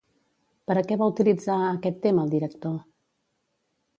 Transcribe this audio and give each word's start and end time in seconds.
Per 0.69 0.77
a 0.79 0.83
què 0.91 0.97
va 1.01 1.09
utilitzar 1.11 1.57
aquest 1.67 2.01
tema 2.07 2.25
el 2.27 2.33
director? 2.33 2.75